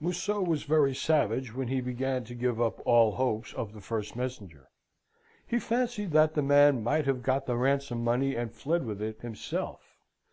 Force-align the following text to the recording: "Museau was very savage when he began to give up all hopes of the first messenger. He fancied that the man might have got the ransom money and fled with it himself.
"Museau 0.00 0.40
was 0.40 0.62
very 0.62 0.94
savage 0.94 1.52
when 1.52 1.66
he 1.66 1.80
began 1.80 2.22
to 2.26 2.34
give 2.36 2.60
up 2.60 2.78
all 2.86 3.16
hopes 3.16 3.52
of 3.54 3.72
the 3.72 3.80
first 3.80 4.14
messenger. 4.14 4.68
He 5.48 5.58
fancied 5.58 6.12
that 6.12 6.34
the 6.34 6.42
man 6.42 6.84
might 6.84 7.06
have 7.06 7.24
got 7.24 7.46
the 7.46 7.56
ransom 7.56 8.04
money 8.04 8.36
and 8.36 8.52
fled 8.54 8.86
with 8.86 9.02
it 9.02 9.22
himself. 9.22 9.96